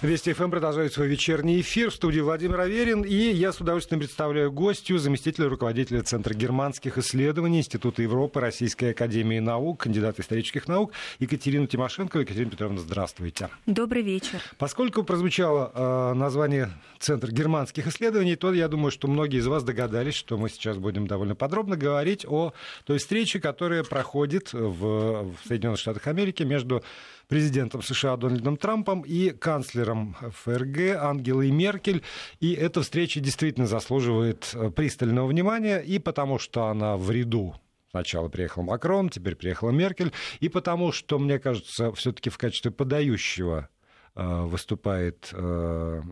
[0.00, 1.90] Вести ФМ продолжает свой вечерний эфир.
[1.90, 3.02] В студии Владимир Аверин.
[3.02, 9.40] И я с удовольствием представляю гостью, заместителя руководителя Центра германских исследований Института Европы Российской Академии
[9.40, 12.20] Наук, кандидата исторических наук Екатерину Тимошенко.
[12.20, 13.48] Екатерина Петровна, здравствуйте.
[13.66, 14.40] Добрый вечер.
[14.56, 16.70] Поскольку прозвучало э, название
[17.00, 21.08] Центр германских исследований, то я думаю, что многие из вас догадались, что мы сейчас будем
[21.08, 22.52] довольно подробно говорить о
[22.84, 26.84] той встрече, которая проходит в, в Соединенных Штатах Америки между
[27.28, 32.02] президентом США Дональдом Трампом и канцлером ФРГ Ангелой Меркель.
[32.40, 37.54] И эта встреча действительно заслуживает э, пристального внимания, и потому что она в ряду
[37.90, 40.12] Сначала приехал Макрон, теперь приехала Меркель.
[40.40, 43.70] И потому что, мне кажется, все-таки в качестве подающего
[44.18, 46.02] выступает э,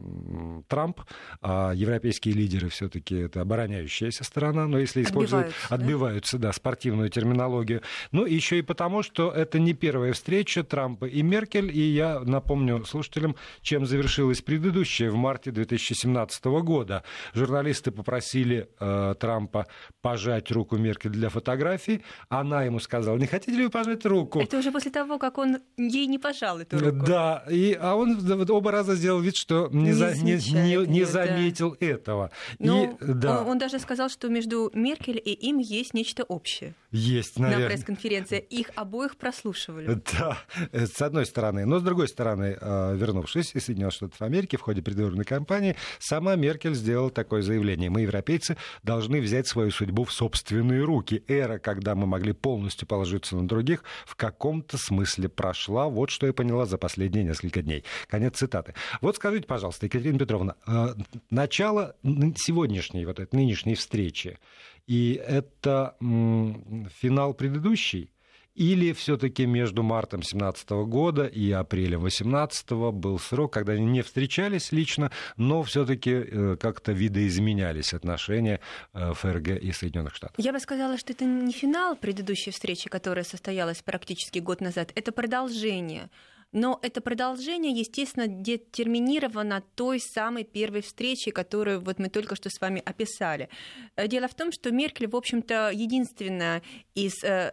[0.68, 1.00] Трамп,
[1.40, 6.48] а европейские лидеры все-таки это обороняющаяся сторона, но если использовать, отбиваются, отбиваются да?
[6.48, 7.82] да, спортивную терминологию.
[8.12, 12.84] Ну, еще и потому, что это не первая встреча Трампа и Меркель, и я напомню
[12.84, 17.02] слушателям, чем завершилась предыдущая в марте 2017 года.
[17.34, 19.66] Журналисты попросили э, Трампа
[20.00, 24.40] пожать руку Меркель для фотографии, она ему сказала, не хотите ли вы пожать руку?
[24.40, 27.06] Это уже после того, как он ей не пожал эту руку.
[27.06, 31.04] Да, и, а он оба раза сделал вид, что не, не, за, не, не, не
[31.04, 31.86] заметил да.
[31.86, 32.30] этого.
[32.58, 33.42] Но и, да.
[33.42, 36.74] он, он даже сказал, что между Меркель и им есть нечто общее.
[36.90, 37.64] Есть, наверное.
[37.64, 38.38] На пресс-конференции.
[38.38, 40.00] Их обоих прослушивали.
[40.18, 40.38] Да,
[40.72, 41.66] э, с одной стороны.
[41.66, 46.36] Но с другой стороны, э, вернувшись из Соединенных Штатов Америки в ходе предвыборной кампании, сама
[46.36, 47.90] Меркель сделала такое заявление.
[47.90, 51.22] Мы, европейцы, должны взять свою судьбу в собственные руки.
[51.28, 55.88] Эра, когда мы могли полностью положиться на других, в каком-то смысле прошла.
[55.88, 57.75] Вот что я поняла за последние несколько дней.
[58.08, 58.74] Конец цитаты.
[59.00, 60.94] Вот скажите, пожалуйста, Екатерина Петровна, э,
[61.30, 61.96] начало
[62.36, 64.38] сегодняшней, вот этой нынешней встречи,
[64.86, 68.10] и это финал предыдущий,
[68.56, 74.72] или все-таки между мартом 2017 года и апрелем 2018 был срок, когда они не встречались
[74.72, 78.60] лично, но все-таки э, как-то видоизменялись отношения
[78.94, 80.36] э, ФРГ и Соединенных Штатов?
[80.38, 85.12] Я бы сказала, что это не финал предыдущей встречи, которая состоялась практически год назад, это
[85.12, 86.08] продолжение
[86.56, 92.58] но это продолжение, естественно, детерминировано той самой первой встречей, которую вот мы только что с
[92.62, 93.50] вами описали.
[93.94, 96.62] Э, дело в том, что Меркель, в общем-то, единственная
[96.94, 97.52] из э,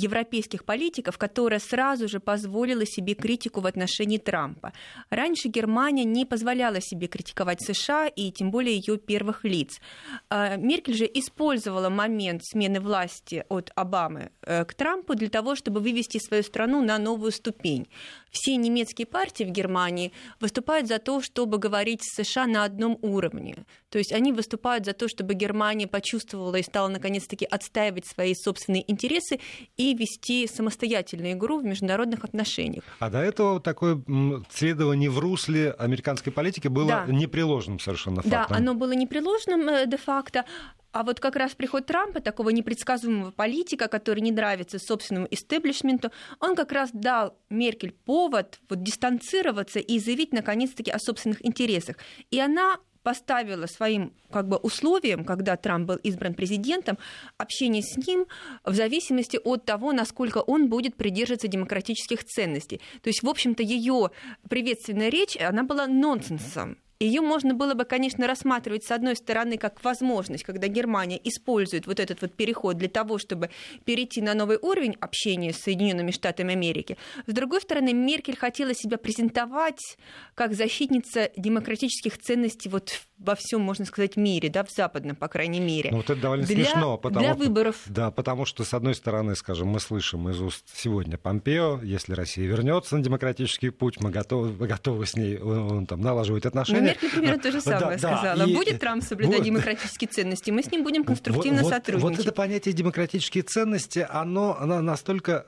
[0.00, 4.72] европейских политиков, которая сразу же позволила себе критику в отношении Трампа.
[5.10, 9.80] Раньше Германия не позволяла себе критиковать США и тем более ее первых лиц.
[10.28, 15.80] А, Меркель же использовала момент смены власти от Обамы э, к Трампу для того, чтобы
[15.80, 17.88] вывести свою страну на новую ступень.
[18.30, 23.56] Все немецкие партии в Германии выступают за то, чтобы говорить с США на одном уровне.
[23.90, 28.90] То есть они выступают за то, чтобы Германия почувствовала и стала наконец-таки отстаивать свои собственные
[28.90, 29.40] интересы
[29.76, 32.84] и вести самостоятельную игру в международных отношениях.
[32.98, 34.02] А до этого такое
[34.50, 37.06] следование в русле американской политики было да.
[37.06, 38.46] непреложным совершенно фактом.
[38.48, 40.44] Да, оно было непреложным э, де-факто.
[40.92, 46.56] А вот как раз приход Трампа, такого непредсказуемого политика, который не нравится собственному истеблишменту, он
[46.56, 51.96] как раз дал Меркель повод вот, дистанцироваться и заявить наконец-таки о собственных интересах.
[52.30, 56.98] И она поставила своим как бы, условием, когда Трамп был избран президентом,
[57.36, 58.26] общение с ним
[58.64, 62.80] в зависимости от того, насколько он будет придерживаться демократических ценностей.
[63.02, 64.10] То есть, в общем-то, ее
[64.48, 66.76] приветственная речь, она была нонсенсом.
[67.00, 71.98] Ее можно было бы, конечно, рассматривать с одной стороны как возможность, когда Германия использует вот
[71.98, 73.48] этот вот переход для того, чтобы
[73.86, 76.98] перейти на новый уровень общения с Соединенными Штатами Америки.
[77.26, 79.96] С другой стороны, Меркель хотела себя презентовать
[80.34, 85.60] как защитница демократических ценностей вот во всем, можно сказать, мире, да, в западном, по крайней
[85.60, 85.90] мере.
[85.90, 86.96] Ну, вот это довольно для, смешно.
[86.96, 87.76] Потому, для выборов.
[87.86, 92.48] Да, потому что, с одной стороны, скажем, мы слышим из уст сегодня Помпео, если Россия
[92.48, 96.80] вернется на демократический путь, мы готовы, мы готовы с ней он, там, налаживать отношения.
[96.80, 98.38] Ну, Меркель примерно то же самое да, сказала.
[98.38, 98.54] Да, и...
[98.54, 102.18] Будет Трамп соблюдать вот, демократические ценности, мы с ним будем конструктивно вот, сотрудничать.
[102.18, 105.46] Вот это понятие демократические ценности, оно, оно настолько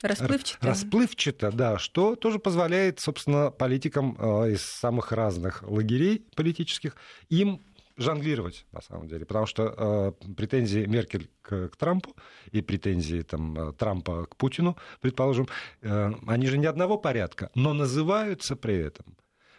[0.00, 0.66] расплывчато.
[0.66, 6.96] расплывчато, да, что тоже позволяет, собственно, политикам э, из самых разных лагерей политических
[7.28, 7.60] им
[7.96, 12.14] жонглировать, на самом деле, потому что э, претензии Меркель к, к Трампу
[12.50, 15.48] и претензии там, э, Трампа к Путину, предположим,
[15.82, 19.16] э, они же не одного порядка, но называются при этом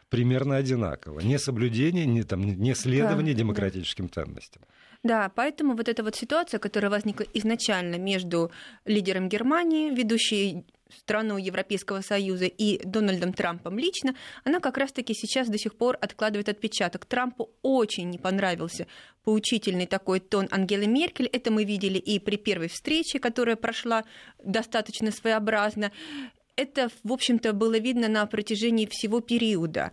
[0.10, 1.22] примерно одинаково.
[1.22, 4.14] Не соблюдение, не, там, не следование да, демократическим да.
[4.14, 4.62] ценностям.
[5.02, 8.52] Да, поэтому вот эта вот ситуация, которая возникла изначально между
[8.86, 10.66] лидером Германии, ведущей
[10.98, 16.50] страну Европейского Союза и Дональдом Трампом лично, она как раз-таки сейчас до сих пор откладывает
[16.50, 17.06] отпечаток.
[17.06, 18.88] Трампу очень не понравился
[19.24, 21.28] поучительный такой тон Ангелы Меркель.
[21.28, 24.04] Это мы видели и при первой встрече, которая прошла
[24.44, 25.92] достаточно своеобразно.
[26.56, 29.92] это, в общем-то, было видно на протяжении всего периода.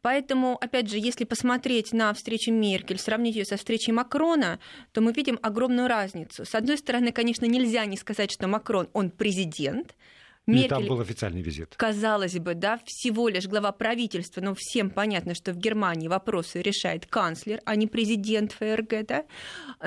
[0.00, 4.60] Поэтому, опять же, если посмотреть на встречу Меркель, сравнить ее со встречей Макрона,
[4.92, 6.44] то мы видим огромную разницу.
[6.44, 9.96] С одной стороны, конечно, нельзя не сказать, что Макрон, он президент,
[10.48, 11.74] Меркель, И там был официальный визит.
[11.76, 17.06] Казалось бы, да, всего лишь глава правительства, но всем понятно, что в Германии вопросы решает
[17.06, 19.24] канцлер, а не президент ФРГ, да.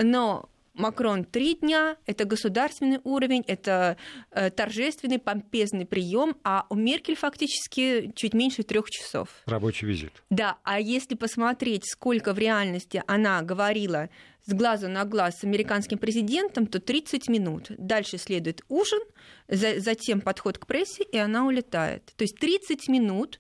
[0.02, 0.50] Но
[0.82, 3.98] Макрон три дня, это государственный уровень, это
[4.32, 9.30] э, торжественный, помпезный прием, а у Меркель фактически чуть меньше трех часов.
[9.46, 10.24] Рабочий визит.
[10.30, 14.10] Да, а если посмотреть, сколько в реальности она говорила
[14.46, 17.68] с глазу на глаз с американским президентом, то 30 минут.
[17.78, 19.02] Дальше следует ужин,
[19.48, 22.12] за, затем подход к прессе, и она улетает.
[22.16, 23.40] То есть 30 минут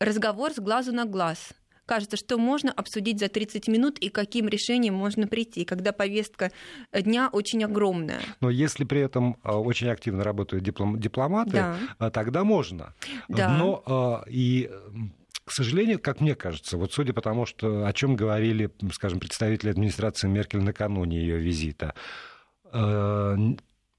[0.00, 1.50] разговор с глазу на глаз
[1.88, 6.52] кажется, что можно обсудить за 30 минут и каким решением можно прийти, когда повестка
[6.92, 8.20] дня очень огромная.
[8.40, 11.76] Но если при этом а, очень активно работают диплом, дипломаты, да.
[11.98, 12.94] А, тогда можно.
[13.28, 13.56] Да.
[13.56, 14.70] Но а, и
[15.44, 19.70] к сожалению, как мне кажется, вот судя по тому, что, о чем говорили, скажем, представители
[19.70, 21.94] администрации Меркель накануне ее визита,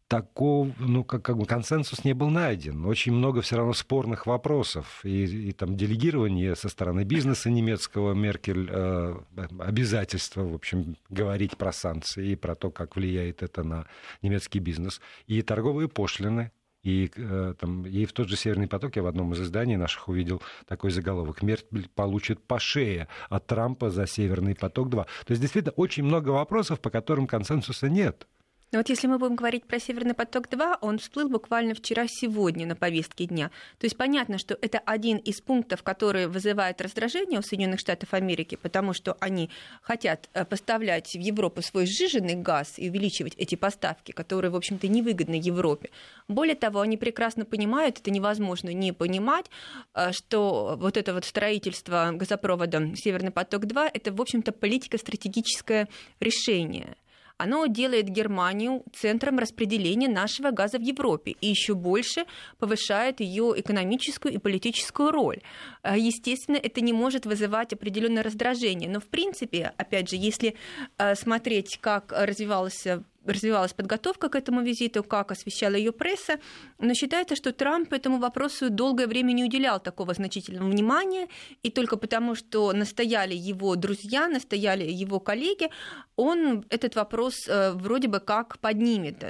[0.10, 2.84] такого, ну, как, как бы консенсус не был найден.
[2.86, 5.02] Очень много все равно спорных вопросов.
[5.04, 9.16] И, и там делегирование со стороны бизнеса немецкого, Меркель, э,
[9.60, 13.86] обязательство, в общем, говорить про санкции и про то, как влияет это на
[14.24, 15.00] немецкий бизнес.
[15.28, 16.52] И торговые пошлины,
[16.82, 20.08] и, э, там, и в тот же «Северный поток» я в одном из изданий наших
[20.08, 21.44] увидел такой заголовок.
[21.44, 25.04] Меркель получит по шее от Трампа за «Северный поток-2».
[25.04, 28.28] То есть, действительно, очень много вопросов, по которым консенсуса нет.
[28.72, 33.26] Но вот если мы будем говорить про Северный поток-2, он всплыл буквально вчера-сегодня на повестке
[33.26, 33.50] дня.
[33.80, 38.60] То есть понятно, что это один из пунктов, который вызывает раздражение у Соединенных Штатов Америки,
[38.62, 39.50] потому что они
[39.82, 44.88] хотят э, поставлять в Европу свой сжиженный газ и увеличивать эти поставки, которые, в общем-то,
[44.88, 45.90] невыгодны Европе.
[46.28, 49.48] Более того, они прекрасно понимают, это невозможно не понимать,
[49.96, 55.88] э, что вот это вот строительство газопровода Северный поток-2 это, в общем-то, политико-стратегическое
[56.20, 56.96] решение–
[57.40, 62.26] оно делает Германию центром распределения нашего газа в Европе и еще больше
[62.58, 65.40] повышает ее экономическую и политическую роль.
[65.82, 70.56] А, естественно, это не может вызывать определенное раздражение, но в принципе, опять же, если
[70.98, 76.40] а, смотреть, как развивался развивалась подготовка к этому визиту, как освещала ее пресса,
[76.80, 81.28] но считается, что Трамп этому вопросу долгое время не уделял такого значительного внимания,
[81.64, 85.70] и только потому, что настояли его друзья, настояли его коллеги,
[86.16, 89.24] он этот вопрос э, вроде бы как поднимет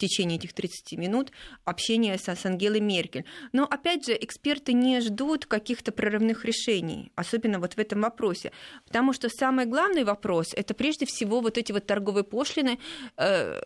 [0.00, 1.32] течение этих 30 минут
[1.64, 3.24] общения с, с Ангелой Меркель.
[3.52, 8.52] Но, опять же, эксперты не ждут каких-то прорывных решений, особенно вот в этом вопросе.
[8.86, 12.78] Потому что самый главный вопрос– это прежде всего вот эти вот торговые пошлины,
[13.16, 13.60] э,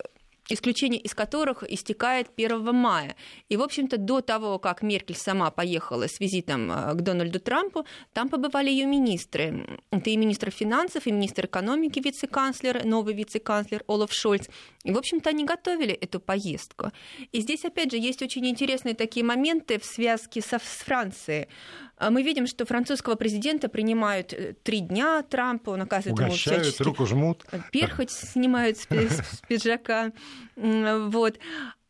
[0.48, 3.16] исключение из которых истекает 1 мая.
[3.48, 7.86] И, в общем-то, до того, как Меркель сама поехала с визитом э, к Дональду Трампу,
[8.12, 9.80] там побывали ее министры.
[9.90, 14.48] Это и министр финансов, и министр экономики, вице-канцлер, новый вице-канцлер Олаф Шольц.
[14.84, 16.90] И, в общем-то, они готовили эту поездку.
[17.32, 21.48] И здесь, опять же, есть очень интересные такие моменты в связке со, с Францией.
[21.96, 26.62] А мы видим, что французского президента принимают э, три дня Трампа, он оказывает Угощают, ему
[26.62, 26.82] всячески...
[26.82, 27.44] руку жмут.
[27.70, 30.12] Перхоть снимают с, с пиджака.
[30.56, 31.38] Вот.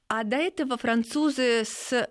[0.08, 2.08] А до этого французы с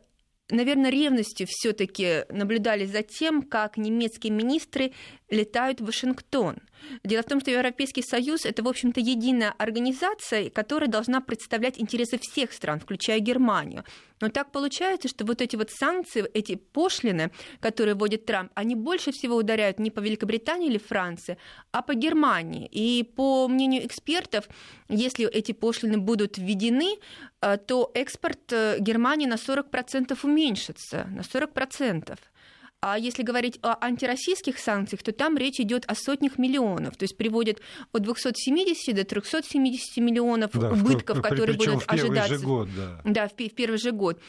[0.50, 4.94] наверное, ревностью все-таки наблюдали за тем, как немецкие министры
[5.34, 6.58] летают в Вашингтон.
[7.04, 12.18] Дело в том, что Европейский Союз это, в общем-то, единая организация, которая должна представлять интересы
[12.20, 13.84] всех стран, включая Германию.
[14.22, 19.12] Но так получается, что вот эти вот санкции, эти пошлины, которые вводит Трамп, они больше
[19.12, 21.38] всего ударяют не по Великобритании или Франции,
[21.72, 22.68] а по Германии.
[22.72, 24.48] И по мнению экспертов,
[24.88, 26.96] если эти пошлины будут введены,
[27.42, 32.18] э, то экспорт э, Германии на 40% уменьшится, на 40%.
[32.86, 36.98] А если говорить о антироссийских санкциях, то там речь идет о сотнях миллионов.
[36.98, 37.62] То есть приводит
[37.94, 42.36] от 270 до 370 миллионов да, убытков, в, которые будут в ожидаться.
[42.36, 43.00] Же год, да.
[43.06, 44.20] да, в, в первый же год.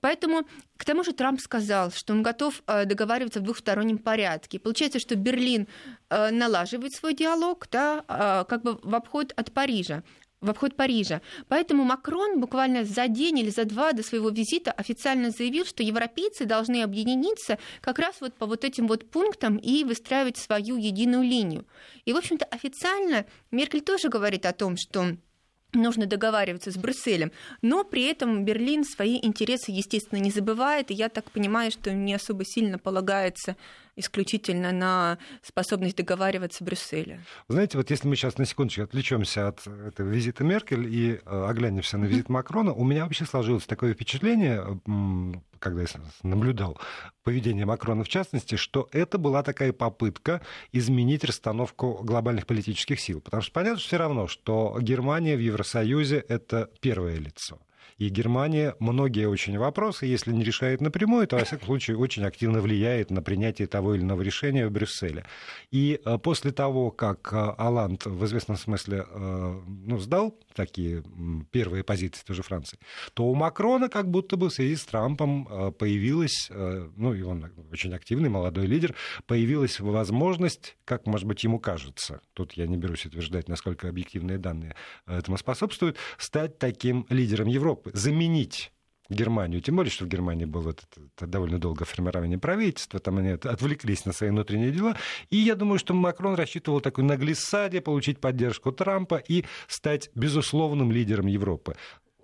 [0.00, 0.46] Поэтому,
[0.76, 4.60] к тому же, Трамп сказал, что он готов э, договариваться в двухстороннем порядке.
[4.60, 5.66] Получается, что Берлин
[6.08, 10.04] э, налаживает свой диалог, да, э, как бы в обход от Парижа
[10.40, 11.22] в обход Парижа.
[11.48, 16.44] Поэтому Макрон буквально за день или за два до своего визита официально заявил, что европейцы
[16.44, 21.66] должны объединиться как раз вот по вот этим вот пунктам и выстраивать свою единую линию.
[22.04, 25.16] И, в общем-то, официально Меркель тоже говорит о том, что
[25.72, 31.08] нужно договариваться с Брюсселем, но при этом Берлин свои интересы, естественно, не забывает, и я
[31.08, 33.56] так понимаю, что не особо сильно полагается
[33.96, 37.20] исключительно на способность договариваться Брюсселя.
[37.48, 41.98] Знаете, вот если мы сейчас на секундочку отвлечемся от этого визита Меркель и э, оглянемся
[41.98, 44.80] на визит Макрона, у меня вообще сложилось такое впечатление,
[45.58, 45.88] когда я
[46.22, 46.78] наблюдал
[47.24, 53.20] поведение Макрона в частности, что это была такая попытка изменить расстановку глобальных политических сил.
[53.20, 57.58] Потому что понятно что все равно, что Германия в Евросоюзе— это первое лицо.
[57.98, 62.60] И Германия многие очень вопросы, если не решает напрямую, то, во всяком случае, очень активно
[62.60, 65.24] влияет на принятие того или иного решения в Брюсселе.
[65.70, 71.02] И э, после того, как э, Аланд в известном смысле э, ну, сдал такие
[71.50, 72.78] первые позиции тоже Франции,
[73.14, 77.92] то у Макрона как будто бы в связи с Трампом появилась, ну и он очень
[77.92, 78.94] активный молодой лидер,
[79.26, 84.76] появилась возможность, как, может быть, ему кажется, тут я не берусь утверждать, насколько объективные данные
[85.06, 87.75] этому способствуют, стать таким лидером Европы.
[87.76, 88.72] Европы заменить
[89.08, 90.82] Германию, тем более, что в Германии было это,
[91.16, 94.96] это довольно долго формирование правительства, там они отвлеклись на свои внутренние дела,
[95.30, 100.90] и я думаю, что Макрон рассчитывал такой на глиссаде получить поддержку Трампа и стать безусловным
[100.90, 101.76] лидером Европы.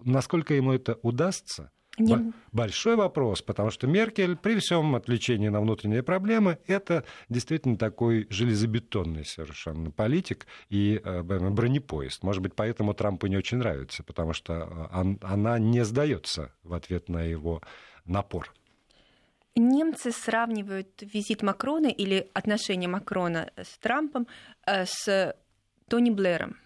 [0.05, 2.33] Насколько ему это удастся, не...
[2.53, 9.25] Большой вопрос, потому что Меркель, при всем отвлечении на внутренние проблемы, это действительно такой железобетонный
[9.25, 12.23] совершенно политик и э, бронепоезд.
[12.23, 17.09] Может быть, поэтому Трампу не очень нравится, потому что э, она не сдается в ответ
[17.09, 17.61] на его
[18.07, 18.53] напор.
[19.55, 24.27] Немцы сравнивают визит Макрона или отношения Макрона с Трампом
[24.67, 25.37] э, с
[25.89, 26.57] Тони Блэром.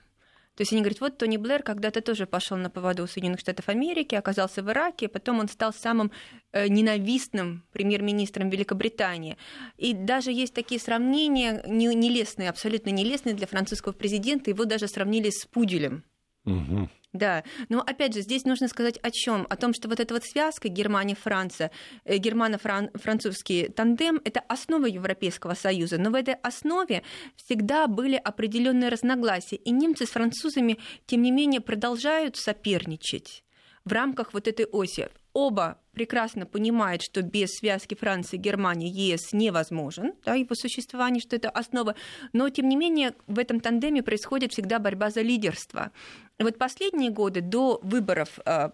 [0.57, 3.69] То есть они говорят, вот Тони Блэр когда-то тоже пошел на поводу у Соединенных Штатов
[3.69, 6.11] Америки, оказался в Ираке, потом он стал самым
[6.53, 9.37] э, ненавистным премьер-министром Великобритании.
[9.77, 15.45] И даже есть такие сравнения нелестные, абсолютно нелестные для французского президента, его даже сравнили с
[15.45, 16.05] пуделем.
[16.47, 16.89] Угу.
[17.17, 19.47] Да, но опять же, здесь нужно сказать о чем?
[19.49, 21.71] О том, что вот эта вот связка Германия-Франция,
[22.05, 27.03] э, германо-французский тандем– это основа Европейского Союза, но в этой основе
[27.37, 33.45] всегда были определенные разногласия, и немцы с французами, тем не менее, продолжают соперничать
[33.87, 35.09] в рамках вот этой оси.
[35.37, 41.51] Оба прекрасно понимают, что без связки Франции, Германии, ЕС невозможен, да, его существование, что это
[41.51, 41.95] основа,
[42.33, 45.93] но тем не менее в этом тандеме происходит всегда борьба за лидерство.
[46.39, 48.73] Вот последние годы до выборов а,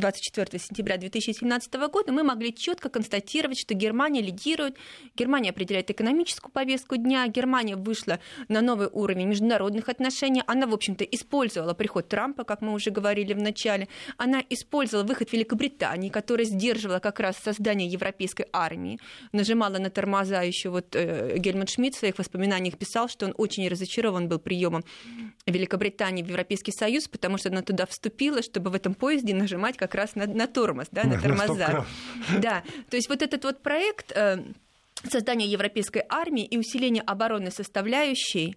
[0.00, 4.76] 24 сентября 2017 года мы могли четко констатировать, что Германия лидирует,
[5.16, 11.04] Германия определяет экономическую повестку дня, Германия вышла на новый уровень международных отношений, она, в общем-то,
[11.04, 16.98] использовала приход Трампа, как мы уже говорили в начале, она использовала выход Великобритании, которая сдерживала
[16.98, 18.98] как раз создание европейской армии,
[19.32, 23.66] нажимала на тормоза еще вот э, Гельмут Шмидт в своих воспоминаниях писал, что он очень
[23.68, 24.84] разочарован был приемом
[25.46, 29.87] Великобритании в Европейский Союз, потому что она туда вступила, чтобы в этом поезде нажимать как
[29.94, 31.84] раз на, на тормоз, да, на тормоза.
[32.38, 34.42] Да, то есть вот этот вот проект э,
[35.04, 38.56] создания европейской армии и усиления оборонной составляющей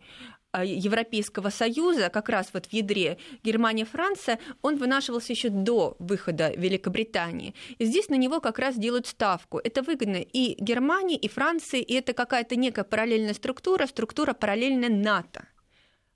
[0.53, 6.51] э, Европейского Союза, как раз вот в ядре Германия, Франция, он вынашивался еще до выхода
[6.55, 7.53] Великобритании.
[7.77, 9.59] И здесь на него как раз делают ставку.
[9.63, 15.45] Это выгодно и Германии, и Франции, и это какая-то некая параллельная структура, структура параллельная НАТО.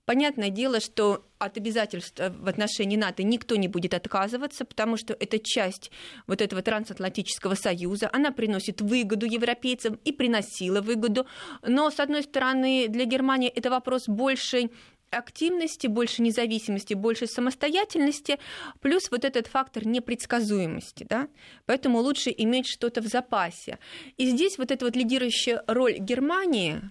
[0.05, 5.39] Понятное дело, что от обязательств в отношении НАТО никто не будет отказываться, потому что это
[5.39, 5.91] часть
[6.27, 8.09] вот этого трансатлантического союза.
[8.13, 11.25] Она приносит выгоду европейцам и приносила выгоду.
[11.63, 14.71] Но, с одной стороны, для Германии это вопрос большей
[15.09, 18.37] активности, больше независимости, больше самостоятельности,
[18.81, 21.05] плюс вот этот фактор непредсказуемости.
[21.09, 21.29] Да?
[21.65, 23.79] Поэтому лучше иметь что-то в запасе.
[24.17, 26.81] И здесь вот эта вот лидирующая роль Германии,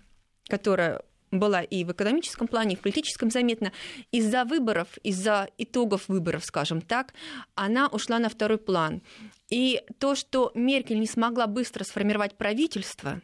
[0.48, 1.02] которая
[1.38, 3.72] была и в экономическом плане, и в политическом заметно,
[4.12, 7.14] из-за выборов, из-за итогов выборов, скажем так,
[7.54, 9.02] она ушла на второй план.
[9.50, 13.20] И то, что Меркель не смогла быстро сформировать правительство,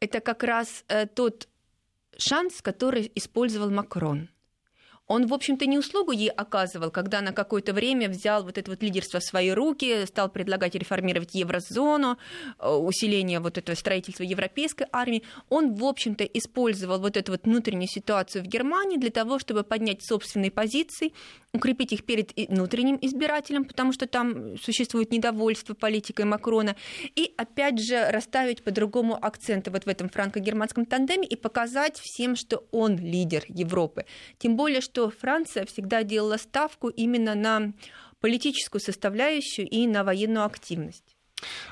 [0.00, 1.48] это как раз э, тот
[2.16, 4.28] шанс, который использовал Макрон–
[5.06, 8.82] он, в общем-то, не услугу ей оказывал, когда на какое-то время взял вот это вот
[8.82, 12.16] лидерство в свои руки, стал предлагать реформировать еврозону,
[12.58, 15.22] э, усиление вот этого строительства европейской армии.
[15.50, 20.02] Он, в общем-то, использовал вот эту вот внутреннюю ситуацию в Германии для того, чтобы поднять
[20.02, 21.12] собственные позиции,
[21.52, 26.76] укрепить их перед внутренним избирателем, потому что там существует недовольство политикой Макрона,
[27.14, 32.64] и, опять же, расставить по-другому акценты вот в этом франко-германском тандеме и показать всем, что
[32.72, 34.06] он лидер Европы.
[34.38, 37.72] Тем более, что что Франция всегда делала ставку именно на
[38.20, 41.16] политическую составляющую и на военную активность.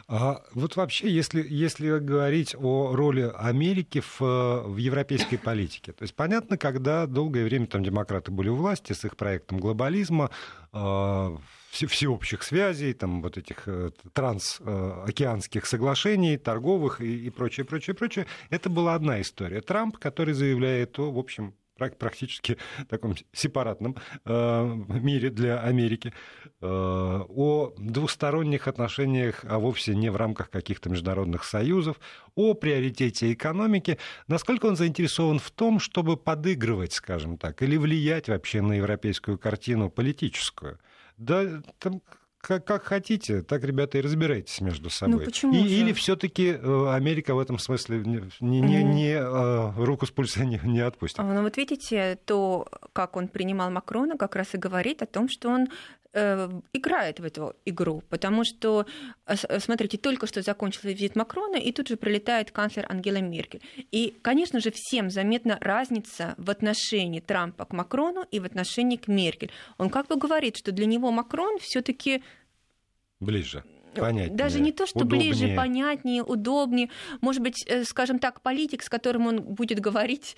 [0.09, 6.17] А вот вообще, если, если говорить о роли Америки в, в европейской политике, то есть
[6.17, 10.31] понятно, когда долгое время там демократы были у власти с их проектом глобализма,
[10.73, 11.37] э,
[11.71, 13.69] всеобщих связей, там, вот этих
[14.13, 18.27] трансокеанских соглашений, торговых и, и прочее, прочее, прочее.
[18.51, 19.61] Это была одна история.
[19.61, 21.55] Трамп, который заявляет о, в общем,
[21.91, 22.59] практически
[22.89, 26.13] таком сепаратном э, мире для Америки,
[26.61, 32.01] э, о двусторонних отношениях, а вовсе не в рамках каких-то международных союзов,
[32.35, 33.99] о приоритете экономики,
[34.29, 39.91] насколько он заинтересован в том, чтобы подыгрывать, скажем так, или влиять вообще на европейскую картину
[39.91, 40.79] политическую.
[41.19, 42.01] Да, там
[42.43, 45.19] как, как хотите, так, ребята, и разбирайтесь между ну, собой.
[45.21, 45.75] Ну, почему и, же?
[45.75, 50.61] Или все-таки э, Америка в этом смысле не, не, не э, руку с пульса не,
[50.65, 51.21] не отпустит?
[51.21, 55.29] А, ну вот видите, то, как он принимал Макрона, как раз и говорит о том,
[55.29, 55.69] что он
[56.13, 58.87] э, играет в эту игру, потому что,
[59.59, 63.63] смотрите, только что закончился визит Макрона, и тут же прилетает канцлер Ангела Меркель.
[63.91, 69.09] И, конечно же, всем заметна разница в отношении Трампа к Макрону и в отношении к
[69.09, 69.51] Меркель.
[69.79, 72.23] Он как бы говорит, что для него Макрон все-таки
[73.21, 73.63] Ближе.
[73.95, 75.33] Понятнее, Даже не то, что удобнее.
[75.33, 76.89] ближе, понятнее, удобнее.
[77.21, 80.37] Может быть, э, скажем так, политик, с которым он будет говорить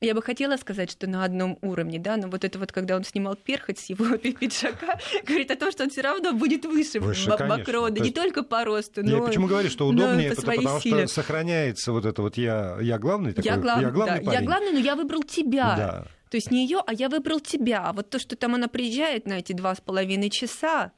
[0.00, 3.04] я бы хотела сказать, что на одном уровне, да, но вот это вот, когда он
[3.04, 7.30] снимал перхоть с его пиджака, говорит о том, что он все равно будет выше, выше
[7.30, 11.06] Макрона, не только по росту, но Я почему говорю, что удобнее, по потому, потому что
[11.08, 13.80] сохраняется вот это вот я, я главный такой, я, глав...
[13.80, 14.40] я главный да, парень.
[14.40, 15.74] Я главный, но я выбрал тебя.
[15.76, 16.06] Да.
[16.30, 17.82] То есть не ее, а я выбрал тебя.
[17.84, 20.92] А вот то, что там она приезжает на эти два с половиной часа,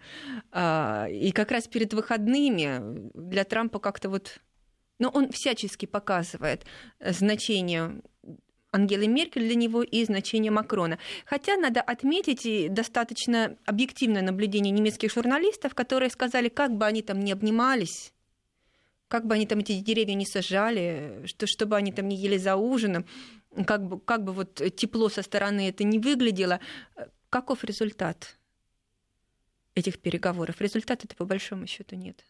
[0.51, 4.41] а, и как раз перед выходными для Трампа как-то вот...
[4.99, 6.67] Но он всячески показывает
[7.01, 8.03] значение
[8.73, 10.99] Ангелы Меркель для него и значение Макрона.
[11.25, 17.33] Хотя надо отметить достаточно объективное наблюдение немецких журналистов, которые сказали, как бы они там не
[17.33, 18.13] обнимались,
[19.09, 22.55] как бы они там эти деревья не сажали, что, чтобы они там не ели за
[22.55, 23.07] ужином,
[23.67, 26.61] как бы, как бы вот тепло со стороны это не выглядело,
[27.29, 28.39] каков результат
[29.75, 30.61] этих переговоров?
[30.61, 32.25] Результата-то по большому счету нет.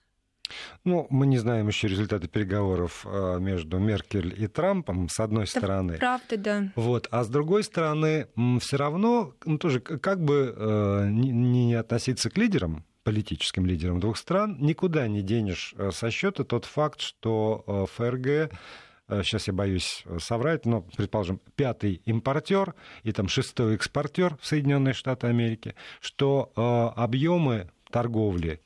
[0.85, 5.59] Ну, мы не знаем еще результаты переговоров а, между Меркель и Трампом, с одной Это
[5.59, 5.99] стороны.
[5.99, 6.73] Правда, да.
[6.77, 8.29] Вот, а с другой стороны,
[8.61, 14.17] все равно, ну, тоже, как бы э, не, не относиться к лидерам, политическим лидерам двух
[14.17, 18.53] стран, никуда не денешь э, со счета тот факт, что э, ФРГ
[19.25, 25.27] сейчас я боюсь соврать, но, предположим, пятый импортер и там шестой экспортер в Соединенные Штаты
[25.27, 26.61] Америки, что э,
[27.01, 28.61] объемы торговли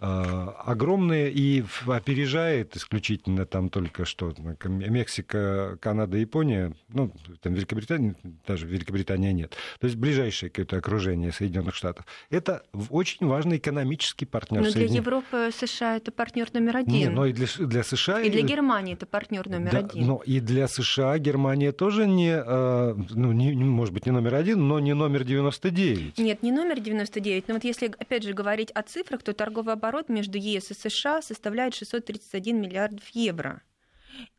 [0.00, 4.32] огромные и опережает исключительно там только что
[4.64, 8.14] Мексика, Канада, Япония, ну, там Великобритания,
[8.46, 9.56] даже Великобритания нет.
[9.80, 12.06] То есть ближайшее какое-то окружение Соединенных Штатов.
[12.30, 14.62] Это очень важный экономический партнер.
[14.62, 16.94] Но для Европы США это партнер номер один.
[16.94, 18.20] Не, но и для, для США...
[18.20, 20.06] И для Германии это партнер номер да, один.
[20.06, 24.68] Но и для США Германия тоже не, э, ну, не, может быть, не номер один,
[24.68, 26.18] но не номер 99.
[26.18, 27.48] Нет, не номер 99.
[27.48, 30.74] Но вот если, опять же, говорить о цифрах, то торговый оборот оборот между ЕС и
[30.74, 33.62] США составляет 631 миллиардов евро.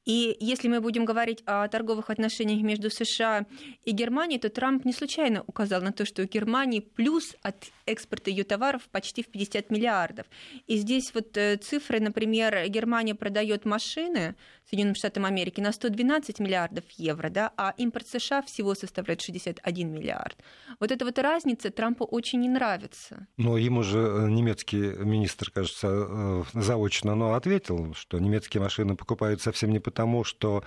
[0.06, 3.46] И если мы будем говорить о торговых отношениях между США
[3.84, 8.30] и Германией, то Трамп не случайно указал на то, что у Германии плюс от экспорта
[8.30, 10.26] ее товаров почти в 50 миллиардов.
[10.68, 14.36] И здесь вот э, цифры, например, Германия продает машины
[14.70, 20.38] Соединенным Штатам Америки на 112 миллиардов евро, да, а импорт США всего составляет 61 миллиард.
[20.80, 23.28] Вот эта вот разница Трампу очень не нравится.
[23.38, 29.42] Но ему же э, немецкий министр, кажется, э, заочно но ответил, что немецкие машины покупают
[29.42, 30.64] совсем не потому, что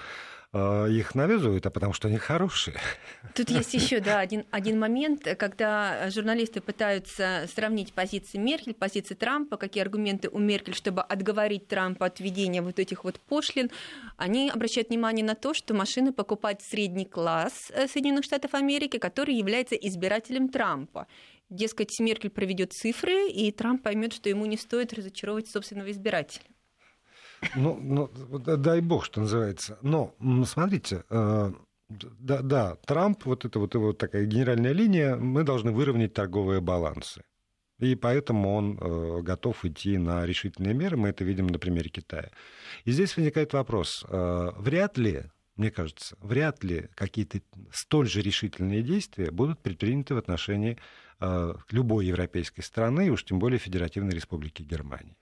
[0.55, 2.77] Э, их навязывают, а потому что они хорошие.
[3.35, 9.57] Тут есть еще да, один, один момент, когда журналисты пытаются сравнить позиции Меркель, позиции Трампа,
[9.57, 13.71] какие аргументы у Меркель, чтобы отговорить Трампа от введения вот этих вот пошлин.
[14.19, 19.35] Они обращают внимание на то, что машины покупает средний класс э, Соединенных Штатов Америки, который
[19.35, 21.07] является избирателем Трампа.
[21.49, 26.45] Дескать, Меркель проведет цифры, и Трамп поймет, что ему не стоит разочаровывать собственного избирателя.
[27.55, 29.78] Ну, ну, дай бог, что называется.
[29.83, 30.14] Но,
[30.46, 31.52] смотрите, э,
[31.88, 37.22] да, да, Трамп, вот это вот его такая генеральная линия, мы должны выровнять торговые балансы.
[37.78, 40.96] И поэтому он э, готов идти на решительные меры.
[40.96, 42.31] Мы это видим на примере Китая.
[42.85, 44.05] И здесь возникает вопрос.
[44.09, 45.24] Э, вряд ли,
[45.57, 47.40] мне кажется, вряд ли какие-то
[47.72, 50.78] столь же решительные действия будут предприняты в отношении
[51.70, 55.14] любой европейской страны, и уж тем более Федеративной Республики Германии.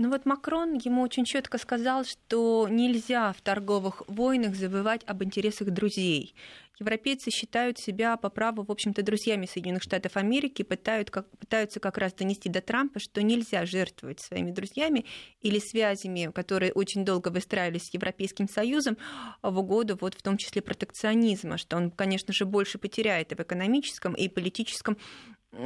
[0.00, 5.70] Ну вот Макрон ему очень четко сказал, что нельзя в торговых войнах забывать об интересах
[5.70, 6.36] друзей.
[6.78, 11.98] Европейцы считают себя по праву, в общем-то, друзьями Соединенных Штатов Америки, пытают, как, пытаются как
[11.98, 15.04] раз донести до Трампа, что нельзя жертвовать своими друзьями
[15.40, 18.96] или связями, которые очень долго выстраивались с Европейским Союзом
[19.42, 23.40] в угоду, вот в том числе протекционизма, что он, конечно же, больше потеряет и в
[23.40, 24.96] экономическом, и политическом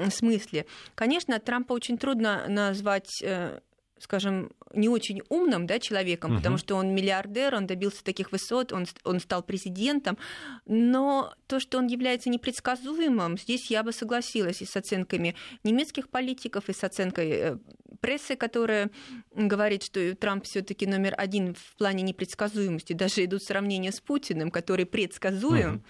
[0.09, 0.65] смысле.
[0.95, 3.61] Конечно, Трампа очень трудно назвать э,
[4.03, 6.39] скажем, не очень умным да, человеком, угу.
[6.39, 10.19] потому что он миллиардер, он добился таких высот, он, он стал президентом,
[10.67, 16.69] но то, что он является непредсказуемым, здесь я бы согласилась и с оценками немецких политиков,
[16.69, 17.57] и с оценкой э,
[18.01, 18.91] прессы, которая
[19.35, 22.93] говорит, что Трамп все-таки номер один в плане непредсказуемости.
[22.93, 25.85] Даже идут сравнения с Путиным, который предсказуем,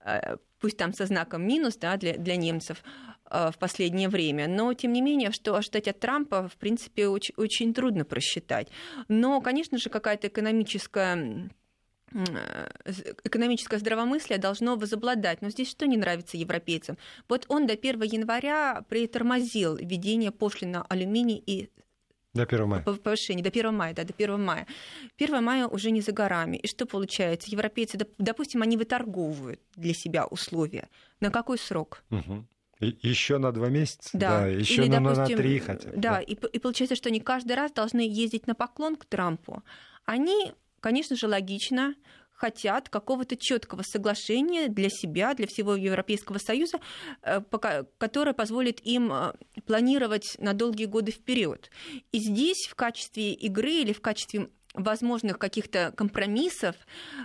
[0.00, 0.38] угу.
[0.60, 2.82] пусть там со знаком минус да, для, для немцев.
[3.30, 4.46] Э, в последнее время.
[4.46, 8.68] Но, тем не менее, что ожидать от Трампа, в принципе, очень, очень трудно просчитать.
[9.08, 11.50] Но, конечно же, какая-то экономическая
[12.12, 12.68] э,
[13.24, 15.42] экономическое здравомыслие должно возобладать.
[15.42, 16.98] Но здесь что не нравится европейцам?
[17.28, 21.70] Вот он до 1 января притормозил введение пошлин на алюминий и
[22.32, 22.82] до 1 мая.
[22.82, 24.66] Повышение, до 1 мая, да, до 1 мая.
[25.18, 26.58] 1 мая уже не за горами.
[26.58, 27.50] И что получается?
[27.50, 30.90] Европейцы, допустим, они выторговывают для себя условия.
[31.20, 32.04] На какой срок?
[32.10, 32.44] Угу.
[32.80, 34.10] Еще на два месяца?
[34.12, 35.96] Да, да еще Или, на, допустим, на три хотя бы.
[35.96, 36.20] Да, да.
[36.20, 39.62] И, и получается, что они каждый раз должны ездить на поклон к Трампу.
[40.04, 41.94] Они, конечно же, логично
[42.36, 46.78] хотят какого-то четкого соглашения для себя, для всего Европейского Союза,
[47.22, 47.40] э,
[47.98, 49.32] которое позволит им э,
[49.64, 51.70] планировать на долгие годы вперед.
[52.12, 56.76] И здесь в качестве игры или в качестве возможных каких-то компромиссов,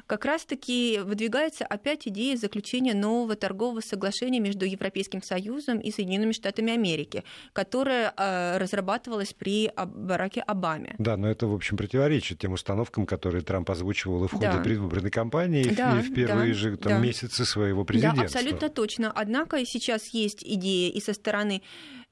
[0.07, 6.73] как раз-таки выдвигается опять идея заключения нового торгового соглашения между Европейским Союзом и Соединенными Штатами
[6.73, 10.95] Америки, которое э, разрабатывалось при Бараке Обаме.
[10.97, 14.57] Да, но это, в общем, противоречит тем установкам, которые Трамп озвучивал и в ходе да.
[14.57, 16.99] предвыборной кампании, да, и в первые да, же там, да.
[16.99, 18.23] месяцы своего президентства.
[18.23, 19.11] Да, абсолютно точно.
[19.13, 21.61] Однако сейчас есть идея и со стороны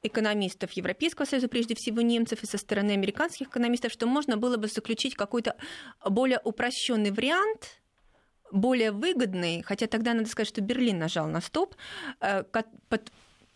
[0.01, 4.67] экономистов Европейского Союза, прежде всего немцев, и со стороны американских экономистов, что можно было бы
[4.67, 5.55] заключить какой-то
[6.07, 7.81] более упрощенный вариант,
[8.51, 11.75] более выгодный, хотя тогда надо сказать, что Берлин нажал на стоп,
[12.21, 12.43] э,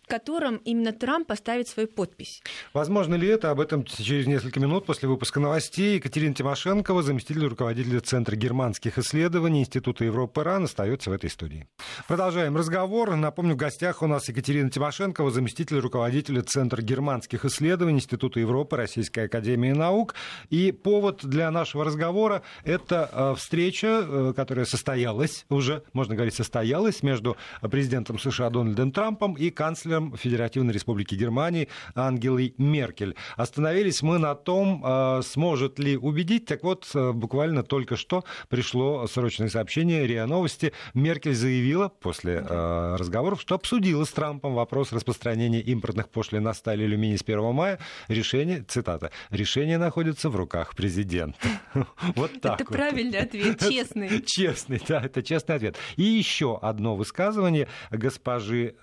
[0.06, 2.42] котором именно Трамп поставит свою подпись.
[2.72, 3.50] Возможно ли это?
[3.50, 5.96] Об этом через несколько минут после выпуска новостей.
[5.96, 11.66] Екатерина Тимошенкова, заместитель руководителя Центра германских исследований Института Европы РАН, остается в этой студии.
[12.06, 13.14] Продолжаем разговор.
[13.16, 19.26] Напомню, в гостях у нас Екатерина Тимошенкова, заместитель руководителя Центра германских исследований Института Европы Российской
[19.26, 20.14] Академии Наук.
[20.50, 27.02] И повод для нашего разговора– это э, встреча, э, которая состоялась уже, можно говорить, состоялась
[27.02, 33.14] между президентом США Дональдом Трампом и канцлером канцлером Федеративной Республики Германии Ангелой Меркель.
[33.36, 36.46] Остановились мы на том, э, сможет ли убедить.
[36.46, 40.72] Так вот, э, буквально только что пришло срочное сообщение РИА Новости.
[40.94, 46.82] Меркель заявила после э, разговоров, что обсудила с Трампом вопрос распространения импортных пошлин на сталь
[46.82, 47.78] и алюминий с 1 мая.
[48.08, 51.38] Решение, цитата, решение находится в руках президента.
[52.16, 52.60] Вот так.
[52.60, 54.22] Это правильный ответ, честный.
[54.24, 55.76] Честный, да, это честный ответ.
[55.96, 58.74] И еще одно высказывание госпожи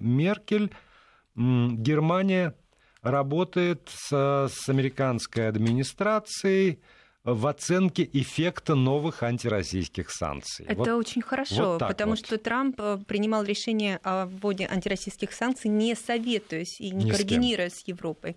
[0.00, 0.57] Меркель,
[1.38, 2.54] Германия
[3.02, 6.80] работает с, с американской администрацией
[7.22, 10.66] в оценке эффекта новых антироссийских санкций.
[10.66, 12.18] Это вот, очень хорошо, вот потому вот.
[12.18, 17.68] что Трамп э, принимал решение о вводе антироссийских санкций, не советуясь и не, не координируя
[17.68, 18.36] с, с Европой.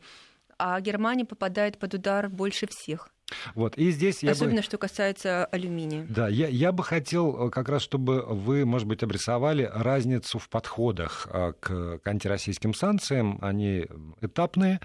[0.58, 3.10] А Германия попадает под удар больше всех.
[3.56, 4.64] Вот, и здесь я Особенно, бы...
[4.64, 6.06] что касается алюминия.
[6.10, 10.50] Да, я, я бы хотел э, как раз, чтобы вы, может быть, обрисовали разницу в
[10.50, 13.38] подходах э, к, к антироссийским санкциям.
[13.42, 13.86] Они
[14.22, 14.80] этапные.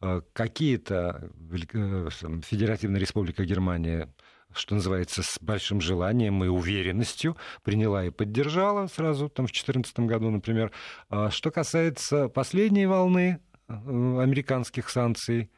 [0.00, 1.30] Э, какие-то
[2.46, 4.12] Федеративная Республика Германия
[4.54, 10.30] что называется, с большим желанием и уверенностью приняла и поддержала сразу там в 2014 году,
[10.30, 10.72] например.
[11.28, 15.50] Что касается последней волны американских санкций,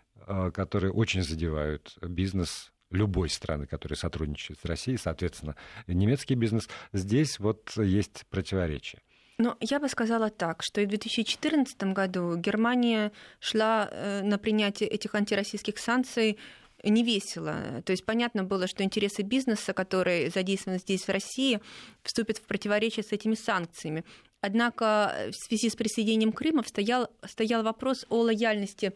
[0.52, 6.68] которые очень задевают бизнес любой страны, которая сотрудничает с Россией, соответственно, немецкий бизнес.
[6.92, 9.00] Здесь вот есть противоречие.
[9.38, 14.88] Но я бы сказала так, что и в 2014 году Германия шла э, на принятие
[14.88, 16.38] этих антироссийских санкций
[16.84, 17.82] не весело.
[17.84, 21.60] То есть понятно было, что интересы бизнеса, которые задействованы здесь, в России,
[22.02, 24.04] вступят в противоречие с этими санкциями.
[24.42, 28.92] Однако в связи с присоединением Крыма стоял, стоял вопрос о лояльности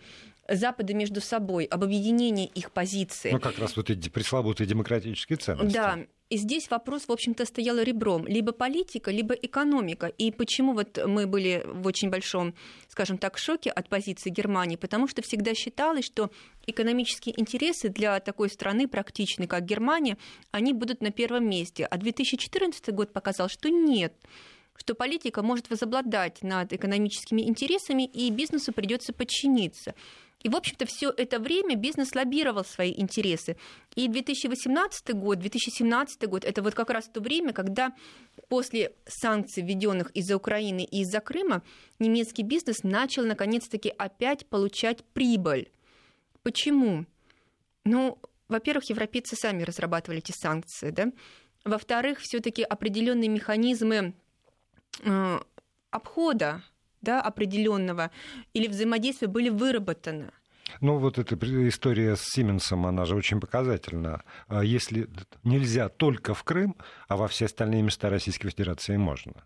[0.48, 3.32] Запада между собой, об объединении их позиций.
[3.32, 5.74] Ну, как раз вот эти пресловутые демократические ценности.
[5.74, 5.98] Да,
[6.30, 8.26] и здесь вопрос, в общем-то, стоял ребром.
[8.26, 10.06] Либо политика, либо экономика.
[10.06, 12.54] И почему вот мы были в очень большом,
[12.88, 14.76] скажем так, шоке от позиции Германии?
[14.76, 16.30] Потому что всегда считалось, что
[16.66, 20.16] экономические интересы для такой страны, практичной, как Германия,
[20.50, 21.84] они будут на первом месте.
[21.84, 24.14] А 2014 год показал, что нет
[24.76, 29.94] что политика может возобладать над экономическими интересами, и бизнесу придется подчиниться.
[30.44, 33.56] И, в общем-то, все это время бизнес лоббировал свои интересы.
[33.96, 37.94] И 2018 год, 2017 год, это вот как раз то время, когда
[38.48, 41.62] после санкций, введенных из-за Украины и из-за Крыма,
[41.98, 45.72] немецкий бизнес начал, наконец-таки, опять получать прибыль.
[46.42, 47.06] Почему?
[47.84, 51.10] Ну, во-первых, европейцы сами разрабатывали эти санкции, да?
[51.64, 54.12] Во-вторых, все-таки определенные механизмы
[55.02, 55.38] э,
[55.90, 56.62] обхода
[57.04, 58.10] да, определенного
[58.54, 60.30] или взаимодействия были выработаны.
[60.80, 61.36] Ну, вот эта
[61.68, 64.22] история с Сименсом, она же очень показательна.
[64.48, 65.08] А если
[65.44, 69.44] нельзя только в Крым, а во все остальные места Российской Федерации можно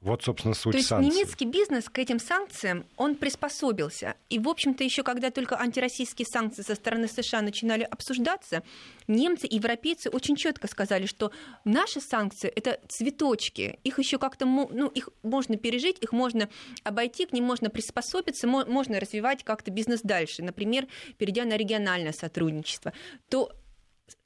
[0.00, 1.14] вот, собственно, суть То есть санкций.
[1.14, 4.14] немецкий бизнес к этим санкциям, он приспособился.
[4.28, 8.62] И, в общем-то, еще когда только антироссийские санкции со стороны США начинали обсуждаться,
[9.06, 11.30] немцы и европейцы очень четко сказали, что
[11.64, 13.78] наши санкции— это цветочки.
[13.84, 16.48] Их еще как-то, ну, их можно пережить, их можно
[16.84, 20.42] обойти, к ним можно приспособиться, можно развивать как-то бизнес дальше.
[20.42, 20.86] Например,
[21.18, 22.92] перейдя на региональное сотрудничество.
[23.28, 23.52] То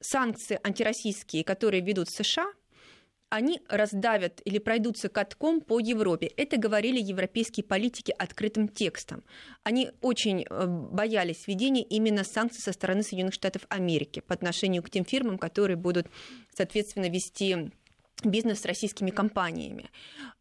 [0.00, 2.50] санкции антироссийские, которые ведут США,
[3.30, 6.26] они раздавят или пройдутся катком по Европе.
[6.36, 9.22] Это говорили европейские политики открытым текстом.
[9.62, 14.90] Они очень э, боялись введения именно санкций со стороны Соединенных Штатов Америки по отношению к
[14.90, 16.08] тем фирмам, которые будут,
[16.54, 17.70] соответственно, вести
[18.26, 19.90] бизнес с российскими компаниями.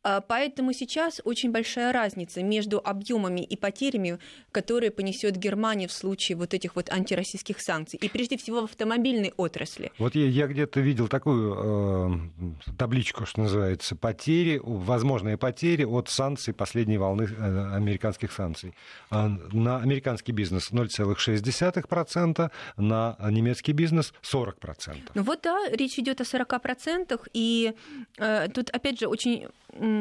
[0.02, 4.20] А, поэтому сейчас очень большая разница между объемами и потерями,
[4.52, 8.00] которые понесет Германия в случае вот этих вот антироссийских санкций.
[8.02, 9.92] И прежде всего в автомобильной отрасли.
[9.98, 16.54] Вот я, я где-то видел такую э, табличку, что называется, потери, возможные потери от санкций
[16.54, 18.74] последней волны э, американских санкций.
[19.10, 25.12] А на американский бизнес 0,6%, на немецкий бизнес 40%.
[25.14, 27.69] Ну вот да, речь идет о 40%, и
[28.18, 29.48] э, тут опять же очень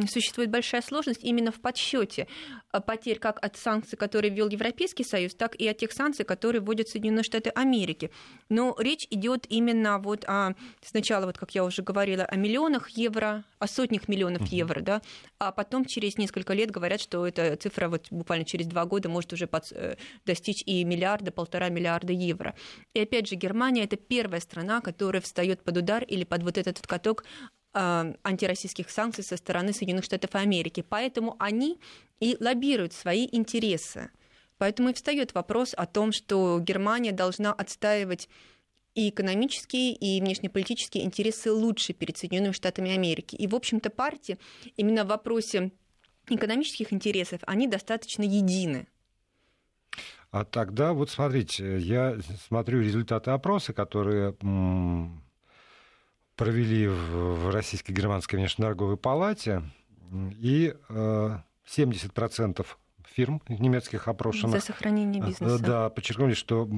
[0.09, 2.27] существует большая сложность именно в подсчете
[2.73, 6.61] э, потерь как от санкций, которые ввел Европейский Союз, так и от тех санкций, которые
[6.61, 8.11] вводят Соединенные Штаты Америки.
[8.49, 13.45] Но речь идет именно вот о, сначала, вот как я уже говорила, о миллионах евро,
[13.59, 14.57] о сотнях миллионов uh-huh.
[14.57, 15.03] евро, да,
[15.39, 19.33] а потом через несколько лет говорят, что эта цифра вот буквально через два года может
[19.33, 22.55] уже под, э, достичь и миллиарда, полтора миллиарда евро.
[22.95, 26.87] И опять же, Германия это первая страна, которая встает под удар или под вот этот
[26.87, 27.25] каток
[27.58, 30.85] Э, антироссийских санкций со стороны Соединенных Штатов Америки.
[30.89, 31.79] Поэтому они
[32.21, 34.11] и лоббируют свои интересы.
[34.59, 38.29] Поэтому и встает вопрос о том, что Германия должна отстаивать
[38.95, 43.37] и экономические, и внешнеполитические интересы лучше перед Соединенными Штатами Америки.
[43.37, 44.39] И, в общем-то, партии
[44.77, 45.71] именно в вопросе
[46.29, 48.89] экономических интересов, они достаточно едины.
[50.31, 54.37] А тогда, вот смотрите, я смотрю результаты опроса, которые
[56.39, 59.63] провели в Российско-Германской внешнеторговой палате,
[60.41, 62.67] и 70%
[63.15, 64.61] фирм немецких опрошенных.
[64.61, 65.59] За сохранение бизнеса.
[65.59, 66.69] Да, подчеркнули, что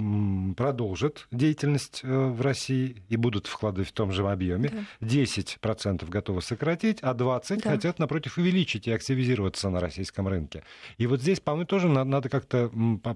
[0.57, 4.71] продолжат деятельность э, в России и будут вкладывать в том же объеме.
[5.01, 5.07] Да.
[5.07, 7.71] 10% готовы сократить, а 20% да.
[7.71, 10.62] хотят, напротив, увеличить и активизироваться на российском рынке.
[10.99, 12.71] И вот здесь, по-моему, тоже надо, надо как-то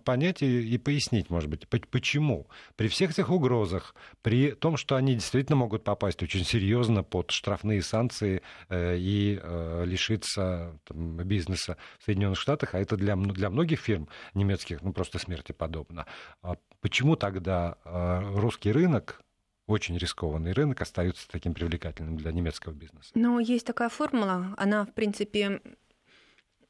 [0.05, 2.47] понять и, и пояснить, может быть, почему.
[2.77, 7.83] При всех этих угрозах, при том, что они действительно могут попасть очень серьезно под штрафные
[7.83, 13.81] санкции э, и э, лишиться там, бизнеса в Соединенных Штатах, а это для, для многих
[13.81, 16.07] фирм немецких ну, просто смерти подобно.
[16.43, 19.21] А почему тогда а, русский рынок
[19.67, 23.11] очень рискованный рынок остается таким привлекательным для немецкого бизнеса?
[23.15, 25.61] Ну, есть такая формула, она, в принципе,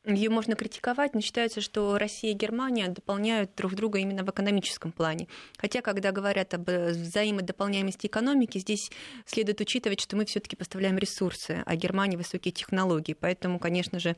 [0.07, 4.93] ее можно критиковать, но считается, что Россия и Германия дополняют друг друга именно в экономическом
[4.93, 5.29] плане.
[5.57, 8.91] Хотя, когда говорят об э, взаимодополняемости экономики, здесь
[9.25, 13.15] следует учитывать, что мы все-таки поставляем ресурсы, а Германия высокие технологии.
[13.15, 14.15] Поэтому, конечно же,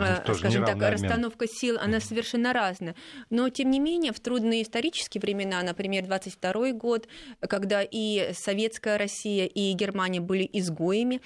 [0.00, 2.04] ну, э, скажем так, расстановка сил, она mm-hmm.
[2.04, 2.94] совершенно разная.
[3.30, 7.08] Но, тем не менее, в трудные исторические времена, например, 22 год,
[7.40, 11.20] когда и советская Россия, и Германия были изгоями,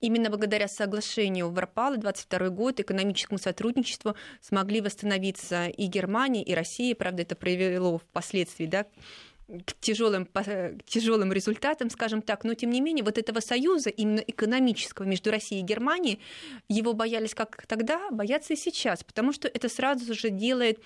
[0.00, 6.94] Именно благодаря соглашению Варпала 22 год экономическому сотрудничеству смогли восстановиться и Германия, и Россия.
[6.94, 8.86] Правда, это привело впоследствии да,
[9.66, 14.20] к тяжелым, к тяжелым результатам, скажем так, но тем не менее вот этого союза именно
[14.20, 16.20] экономического между Россией и Германией,
[16.68, 20.80] его боялись как тогда, боятся и сейчас, потому что это сразу же делает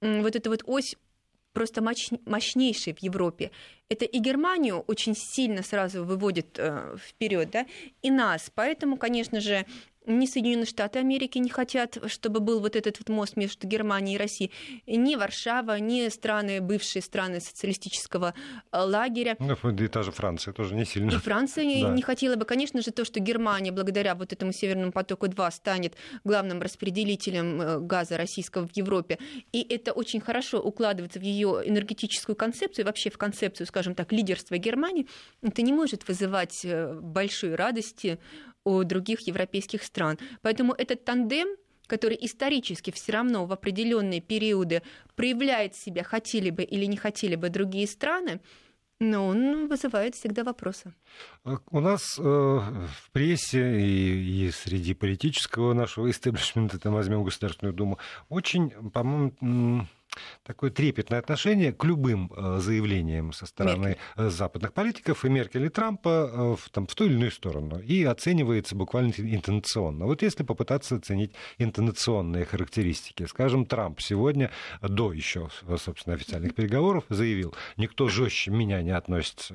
[0.00, 0.96] вот эту вот ось
[1.52, 3.50] просто мощнейшей в Европе.
[3.88, 7.66] Это и Германию очень сильно сразу выводит э, вперед, да,
[8.02, 8.52] и нас.
[8.54, 9.66] Поэтому, конечно же,
[10.06, 14.18] ни Соединенные Штаты Америки не хотят, чтобы был вот этот вот мост между Германией и
[14.18, 14.50] Россией,
[14.86, 18.34] ни Варшава, ни страны, бывшие страны социалистического
[18.72, 19.36] э, лагеря.
[19.38, 21.10] Ну, и та же Франция тоже не сильно.
[21.10, 21.90] И Франция да.
[21.90, 26.62] не хотела бы, конечно же, то, что Германия благодаря вот этому Северному потоку-2 станет главным
[26.62, 29.18] распределителем э, газа российского в Европе.
[29.52, 34.56] И это очень хорошо укладывается в ее энергетическую концепцию, вообще в концепцию, скажем так, лидерства
[34.56, 35.06] Германии.
[35.42, 38.18] Это не может вызывать э, большой радости
[38.64, 40.18] у других европейских стран.
[40.42, 41.48] Поэтому этот тандем
[41.86, 44.82] который исторически все равно в определенные периоды
[45.16, 48.40] проявляет себя, хотели бы или не хотели бы другие страны,
[49.00, 50.94] но он вызывает всегда вопросы.
[51.42, 57.74] А у нас э, в прессе и, и среди политического нашего истеблишмента, там возьмем Государственную
[57.74, 59.88] Думу, очень, по-моему,
[60.42, 64.02] такое трепетное отношение к любым э, заявлениям со стороны Меркель.
[64.16, 67.78] Э, западных политиков и Меркель и Трампа э, в, там, в ту или иную сторону.
[67.80, 70.06] И оценивается буквально интонационно.
[70.06, 74.50] Вот если попытаться оценить интонационные характеристики, скажем, Трамп сегодня
[74.82, 79.54] до еще, собственно, официальных переговоров заявил, никто жестче меня не относится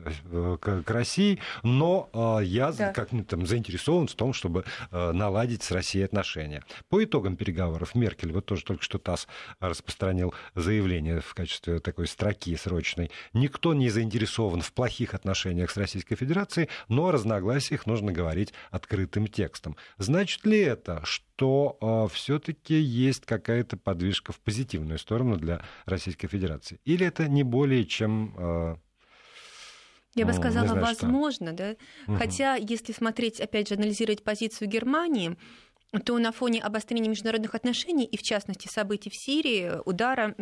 [0.61, 2.09] к, к России, но
[2.43, 2.93] я да.
[2.93, 6.63] как там заинтересован в том, чтобы наладить с Россией отношения.
[6.89, 9.27] По итогам переговоров Меркель, вот тоже только что ТАСС
[9.59, 13.11] распространил заявление в качестве такой строки срочной.
[13.33, 19.27] Никто не заинтересован в плохих отношениях с Российской Федерацией, но о разногласиях нужно говорить открытым
[19.27, 19.75] текстом.
[19.97, 26.79] Значит ли это, что э, все-таки есть какая-то подвижка в позитивную сторону для Российской Федерации?
[26.85, 28.75] Или это не более чем э,
[30.15, 31.57] я бы сказала, знаю, возможно, что.
[31.57, 31.75] да.
[32.07, 32.17] Угу.
[32.17, 35.35] Хотя, если смотреть, опять же, анализировать позицию Германии,
[36.03, 40.35] то на фоне обострения международных отношений и, в частности, событий в Сирии, удара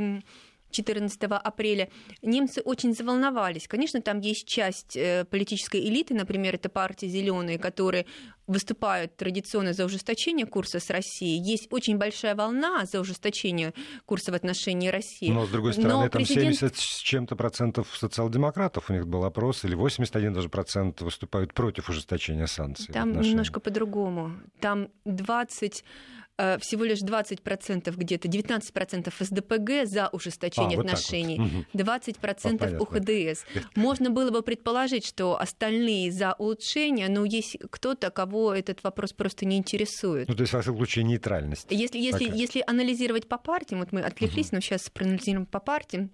[0.73, 1.89] 14 апреля,
[2.21, 3.67] немцы очень заволновались.
[3.67, 8.05] Конечно, там есть часть э, политической элиты, например, это партии зеленые, которые
[8.47, 11.41] выступают традиционно за ужесточение курса с Россией.
[11.41, 13.73] Есть очень большая волна за ужесточение
[14.05, 15.29] курса в отношении России.
[15.29, 16.57] Но, с другой стороны, Но там президент...
[16.57, 21.89] 70 с чем-то процентов социал-демократов у них был опрос, или 81 даже процент выступают против
[21.89, 22.93] ужесточения санкций.
[22.93, 24.33] Там немножко по-другому.
[24.59, 31.81] Там 20 Э, всего лишь 20% где-то, 19% СДПГ за ужесточение а, отношений, вот вот.
[31.81, 33.45] 20% у ХДС.
[33.75, 39.45] Можно было бы предположить, что остальные за улучшение, но есть кто-то, кого этот вопрос просто
[39.45, 40.27] не интересует.
[40.27, 41.67] Ну, то есть, во всяком случае, нейтральность.
[41.69, 44.55] Если, если, если анализировать по партиям, вот мы отвлеклись, угу.
[44.55, 46.11] но сейчас проанализируем по партиям,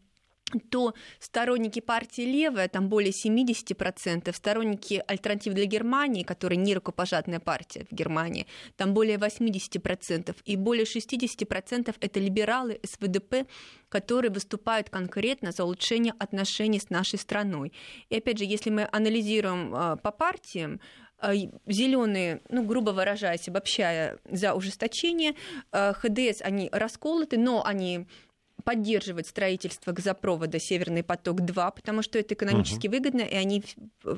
[0.69, 7.85] то сторонники партии левая, там более 70%, сторонники альтернатив для Германии, которая не рукопожатная партия
[7.89, 13.47] в Германии, там более 80%, и более 60% это либералы СВДП,
[13.89, 17.73] которые выступают конкретно за улучшение отношений с нашей страной.
[18.09, 20.79] И опять же, если мы анализируем а, по партиям,
[21.21, 21.33] а,
[21.67, 25.35] Зеленые, ну, грубо выражаясь, обобщая, за ужесточение.
[25.71, 28.07] А, ХДС, они расколоты, но они
[28.63, 32.95] поддерживать строительство газопровода «Северный поток-2», потому что это экономически угу.
[32.95, 33.63] выгодно, и они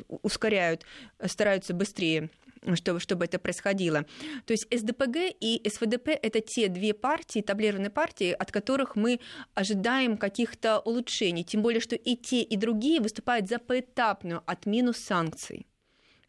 [0.08, 0.86] ускоряют,
[1.26, 2.30] стараются быстрее
[2.76, 4.06] чтобы, чтобы это происходило.
[4.46, 9.20] То есть СДПГ и СВДП– это те две партии, таблированные партии, от которых мы
[9.54, 11.44] ожидаем каких-то улучшений.
[11.44, 15.66] Тем более, что и те, и другие выступают за поэтапную отмену санкций.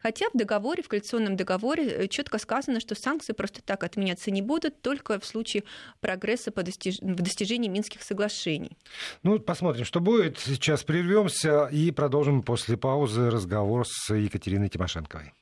[0.03, 4.41] Хотя в договоре, в коалиционном договоре э, четко сказано, что санкции просто так отменяться не
[4.41, 5.63] будут, только в случае
[6.01, 6.99] прогресса по достиж...
[6.99, 8.77] в достижении Минских соглашений.
[9.23, 10.39] Ну, посмотрим, что будет.
[10.39, 15.33] Сейчас прервемся и продолжим после паузы разговор с Екатериной Тимошенковой.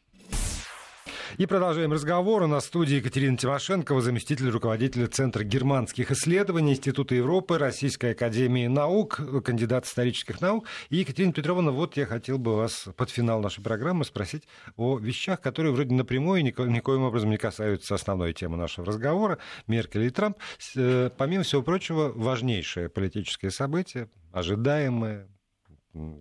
[1.38, 2.44] И продолжаем разговор.
[2.44, 8.68] У нас в студии Екатерина Тимошенкова, заместитель руководителя Центра германских исследований Института Европы, Российской Академии
[8.68, 10.66] Наук, кандидат исторических наук.
[10.90, 14.44] И Екатерина Петровна, вот я хотел бы вас под финал нашей программы спросить
[14.76, 20.04] о вещах, которые вроде напрямую нико, никоим образом не касаются основной темы нашего разговора, Меркель
[20.04, 20.38] и Трамп.
[20.76, 25.28] Э, помимо всего прочего, важнейшее политическое событие, ожидаемое,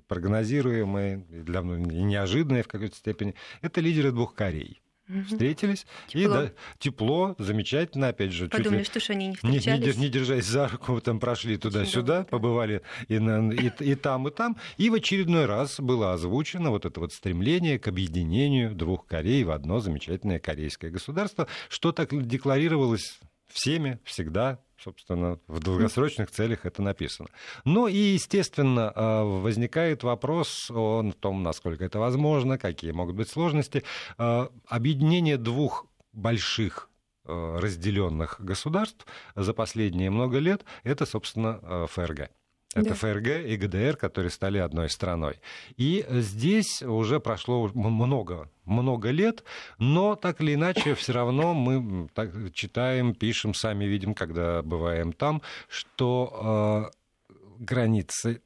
[0.06, 4.80] прогнозируемые, для неожиданные в какой-то степени, это лидеры двух Корей
[5.28, 5.86] встретились.
[6.08, 6.20] Тепло.
[6.20, 8.48] И да, тепло, замечательно, опять же.
[8.48, 9.86] Подумали, что ж они не встречались.
[9.86, 14.28] Не, не, не держась за руку, там прошли туда-сюда, побывали и, на, и, и там,
[14.28, 14.56] и там.
[14.76, 19.50] И в очередной раз было озвучено вот это вот стремление к объединению двух Корей в
[19.50, 23.18] одно замечательное корейское государство, что так декларировалось
[23.52, 27.28] всеми всегда собственно, в долгосрочных целях это написано.
[27.64, 33.84] Ну и, естественно, а, возникает вопрос о том, насколько это возможно, какие могут быть сложности.
[34.18, 36.88] А, объединение двух больших
[37.24, 42.30] а, разделенных государств за последние много лет, это, собственно, ФРГ.
[42.72, 42.94] Это да.
[42.94, 45.40] ФРГ и ГДР, которые стали одной страной.
[45.76, 49.42] И здесь уже прошло много, много лет,
[49.78, 55.42] но так или иначе все равно мы так читаем, пишем, сами видим, когда бываем там,
[55.68, 56.92] что
[57.28, 58.40] э, границы,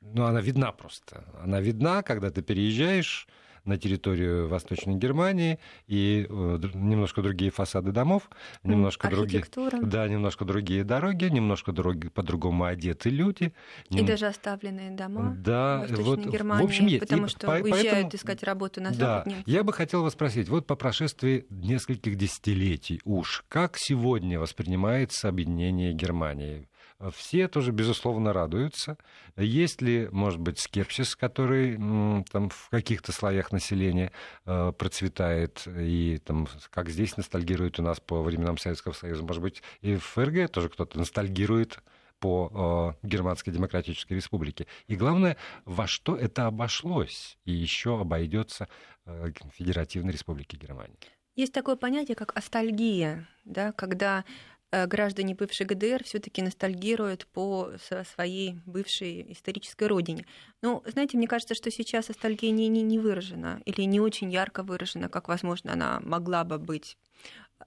[0.00, 1.24] ну, она видна просто.
[1.42, 3.26] Она видна, когда ты переезжаешь
[3.64, 8.28] на территорию Восточной Германии, и э, немножко другие фасады домов,
[8.62, 9.44] немножко другие,
[9.82, 13.52] да, немножко другие дороги, немножко друг, по-другому одеты люди.
[13.90, 14.06] И нем...
[14.06, 17.00] даже оставленные дома да, в Восточной вот, Германии, в общем, есть.
[17.00, 19.34] потому и что по- уезжают поэтому, искать работу на да, Запад.
[19.46, 25.92] Я бы хотел вас спросить, вот по прошествии нескольких десятилетий уж, как сегодня воспринимается объединение
[25.92, 26.68] Германии?
[27.10, 28.96] Все тоже, безусловно, радуются.
[29.36, 31.76] Есть ли, может быть, скепсис, который
[32.30, 34.12] там, в каких-то слоях населения
[34.46, 39.62] э, процветает, и там, как здесь ностальгируют у нас по временам Советского Союза, может быть,
[39.80, 41.80] и в ФРГ тоже кто-то ностальгирует
[42.20, 44.68] по э, Германской Демократической Республике.
[44.86, 48.68] И главное, во что это обошлось и еще обойдется
[49.06, 50.96] э, Федеративной Республике Германии.
[51.34, 54.24] Есть такое понятие, как астальгия, да, когда
[54.86, 57.72] граждане бывшей ГДР все-таки ностальгируют по
[58.14, 60.26] своей бывшей исторической родине.
[60.62, 64.62] Ну, знаете, мне кажется, что сейчас ностальгия не, не, не выражена или не очень ярко
[64.62, 66.96] выражена, как, возможно, она могла бы быть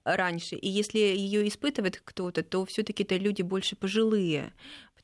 [0.03, 0.55] раньше.
[0.55, 4.53] И если ее испытывает кто-то, то все-таки это люди больше пожилые.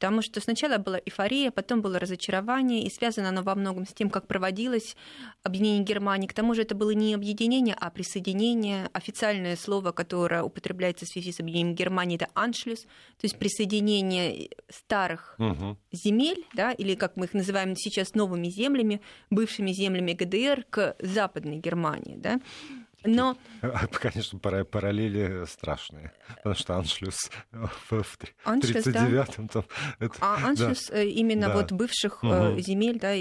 [0.01, 4.09] Потому что сначала была эйфория, потом было разочарование, и связано оно во многом с тем,
[4.09, 4.95] как проводилось
[5.43, 6.25] объединение Германии.
[6.25, 8.89] К тому же это было не объединение, а присоединение.
[8.93, 15.35] Официальное слово, которое употребляется в связи с объединением Германии, это «аншлюс», то есть присоединение старых
[15.37, 15.77] угу.
[15.91, 21.57] земель, да, или как мы их называем сейчас новыми землями, бывшими землями ГДР к Западной
[21.57, 22.15] Германии.
[22.17, 22.41] Да.
[23.03, 23.37] Но...
[23.91, 27.93] Конечно, параллели страшные, потому что Аншлюс в
[28.45, 29.65] 39-м там...
[29.99, 30.13] Это...
[30.19, 30.97] А Аншлюс да.
[30.97, 31.55] Э, именно да.
[31.55, 32.59] вот бывших угу.
[32.59, 33.13] земель, да,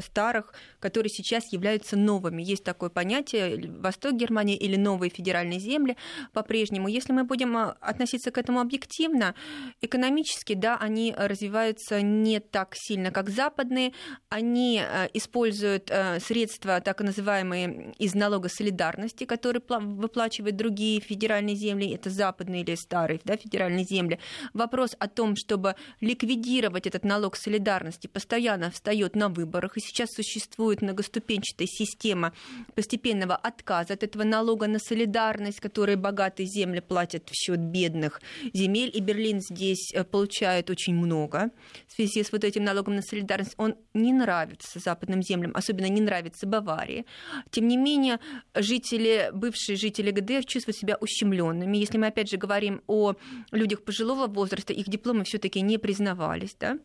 [0.00, 2.42] старых, которые сейчас являются новыми.
[2.42, 5.96] Есть такое понятие Восток Германии или новые федеральные земли
[6.32, 6.88] по-прежнему.
[6.88, 9.34] Если мы будем э, относиться к этому объективно,
[9.80, 13.92] экономически, да, они развиваются не так сильно, как западные.
[14.28, 14.82] Они
[15.14, 15.90] используют
[16.20, 22.74] средства, так называемые, из налога солидарности, солидарности, который выплачивают другие федеральные земли, это западные или
[22.74, 24.18] старые да, федеральные земли.
[24.54, 30.82] Вопрос о том, чтобы ликвидировать этот налог солидарности, постоянно встает на выборах, и сейчас существует
[30.82, 32.32] многоступенчатая система
[32.74, 38.20] постепенного отказа от этого налога на солидарность, который богатые земли платят в счет бедных
[38.52, 41.50] земель, и Берлин здесь э, получает очень много
[41.88, 43.54] в связи с вот этим налогом на солидарность.
[43.56, 47.06] Он не нравится западным землям, особенно не нравится Баварии.
[47.50, 48.18] Тем не менее,
[48.54, 51.76] жить жители, бывшие жители ГДР чувствуют себя ущемленными.
[51.76, 53.14] Если мы опять же говорим о
[53.50, 56.56] людях пожилого возраста, их дипломы все-таки не признавались.
[56.58, 56.78] Да?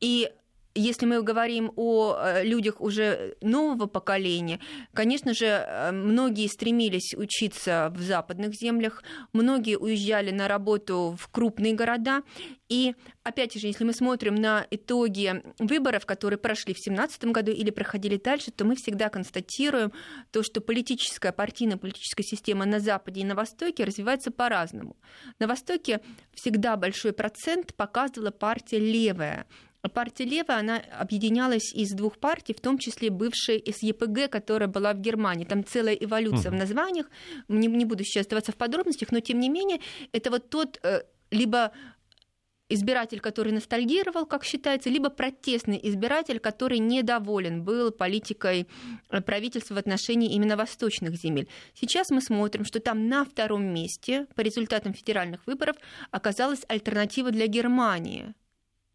[0.00, 0.30] И
[0.74, 4.58] если мы говорим о э, людях уже нового поколения,
[4.92, 9.02] конечно же, э, многие стремились учиться в западных землях,
[9.32, 12.22] многие уезжали на работу в крупные города.
[12.68, 17.70] И опять же, если мы смотрим на итоги выборов, которые прошли в 2017 году или
[17.70, 19.92] проходили дальше, то мы всегда констатируем
[20.32, 24.96] то, что политическая, партийная политическая система на Западе и на Востоке развивается по-разному.
[25.38, 26.00] На Востоке
[26.32, 29.46] всегда большой процент показывала партия левая,
[29.88, 35.00] партия Лева, она объединялась из двух партий, в том числе бывшей СЕПГ, которая была в
[35.00, 35.44] Германии.
[35.44, 36.56] Там целая эволюция uh-huh.
[36.56, 37.06] в названиях.
[37.48, 39.80] Не, не буду сейчас оставаться в подробностях, но тем не менее,
[40.12, 41.72] это вот тот э, либо
[42.68, 48.66] избиратель, который ностальгировал, как считается, либо протестный избиратель, который недоволен был политикой
[49.10, 51.48] э, правительства в отношении именно восточных земель.
[51.74, 55.76] Сейчас мы смотрим, что там на втором месте по результатам федеральных выборов
[56.10, 58.34] оказалась альтернатива для Германии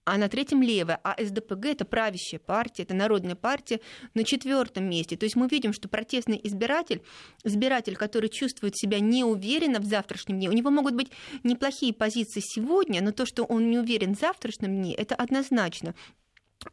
[0.05, 3.79] а на третьем левая, а СДПГ это правящая партия, это народная партия
[4.13, 5.15] на четвертом месте.
[5.17, 7.01] То есть мы видим, что протестный избиратель,
[7.43, 11.11] избиратель, который чувствует себя неуверенно в завтрашнем дне, у него могут быть
[11.43, 15.93] неплохие позиции сегодня, но то, что он не уверен в завтрашнем дне, это однозначно.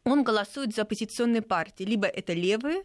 [0.03, 1.83] Он голосует за оппозиционные партии.
[1.83, 2.83] Либо это левые,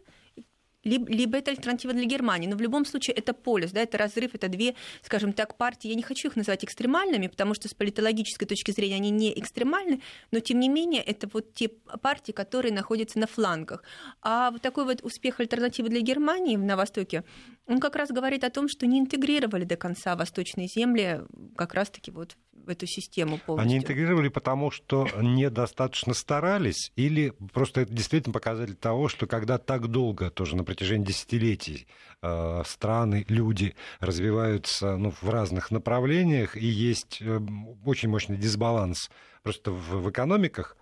[0.85, 2.49] либо, либо это альтернатива для Германии.
[2.49, 5.89] Но в любом случае это полюс, да, это разрыв, это две, скажем так, партии.
[5.89, 10.01] Я не хочу их называть экстремальными, потому что с политологической точки зрения они не экстремальны,
[10.31, 13.83] но тем не менее это вот те партии, которые находятся на флангах.
[14.21, 17.25] А вот такой вот успех альтернативы для Германии на Востоке,
[17.67, 21.23] он как раз говорит о том, что не интегрировали до конца восточные земли
[21.57, 22.37] как раз-таки вот
[22.67, 23.69] эту систему полностью.
[23.69, 29.89] Они интегрировали потому, что недостаточно старались, или просто это действительно показатель того, что когда так
[29.89, 31.87] долго, тоже на протяжении десятилетий,
[32.23, 37.41] э, страны, люди развиваются ну, в разных направлениях, и есть э,
[37.85, 39.11] очень мощный дисбаланс
[39.43, 40.77] просто в, в экономиках,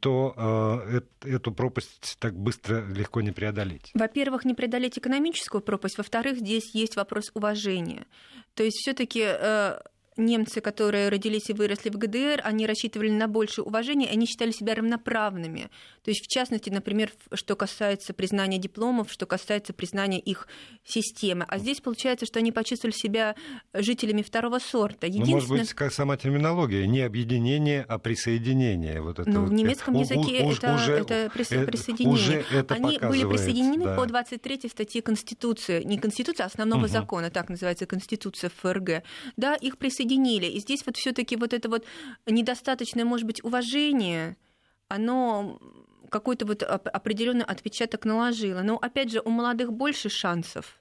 [0.00, 3.90] то э, эту пропасть так быстро легко не преодолеть.
[3.94, 8.06] Во-первых, не преодолеть экономическую пропасть, во-вторых, здесь есть вопрос уважения.
[8.54, 9.78] То есть все-таки э,
[10.18, 14.74] немцы, которые родились и выросли в ГДР, они рассчитывали на большее уважение, они считали себя
[14.74, 15.70] равноправными.
[16.08, 20.48] То есть, в частности, например, что касается признания дипломов, что касается признания их
[20.82, 21.44] системы.
[21.46, 23.36] А здесь получается, что они почувствовали себя
[23.74, 25.06] жителями второго сорта.
[25.06, 25.42] Единственное...
[25.42, 29.02] Ну, может быть, как сама терминология, не объединение, а присоединение.
[29.02, 29.50] Вот это ну, вот.
[29.50, 32.14] в немецком языке у, это, уже, это э, присоединение.
[32.14, 33.94] Уже это они были присоединены да.
[33.94, 36.88] по 23 статье Конституции, не Конституции, а основного угу.
[36.88, 39.02] закона, так называется Конституция ФРГ.
[39.36, 40.46] Да, их присоединили соединили.
[40.46, 41.84] И здесь вот все-таки вот это вот
[42.26, 44.38] недостаточное, может быть, уважение,
[44.88, 45.60] оно
[46.08, 48.62] какой-то вот определенный отпечаток наложило.
[48.62, 50.78] Но опять же, у молодых больше шансов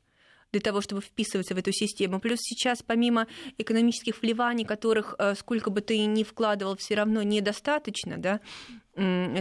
[0.51, 2.19] для того, чтобы вписываться в эту систему.
[2.19, 8.17] Плюс сейчас, помимо экономических вливаний, которых э, сколько бы ты ни вкладывал, все равно недостаточно,
[8.17, 8.39] да,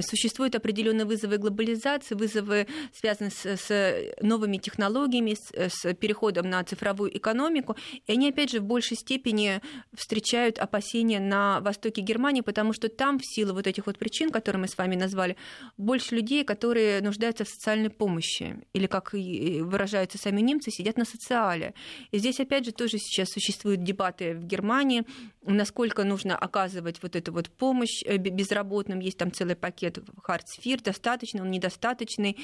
[0.02, 7.16] существуют определенные вызовы глобализации, вызовы, связанные с, с новыми технологиями, с, с переходом на цифровую
[7.16, 7.76] экономику.
[8.06, 9.60] И они, опять же, в большей степени
[9.94, 14.60] встречают опасения на востоке Германии, потому что там, в силу вот этих вот причин, которые
[14.60, 15.36] мы с вами назвали,
[15.76, 18.66] больше людей, которые нуждаются в социальной помощи.
[18.72, 21.74] Или, как выражаются сами немцы, сидят на социале.
[22.10, 25.04] И здесь, опять же, тоже сейчас существуют дебаты в Германии,
[25.42, 29.00] насколько нужно оказывать вот эту вот помощь э, безработным.
[29.00, 32.36] Есть там целый целый пакет хардсфир, достаточно, он недостаточный.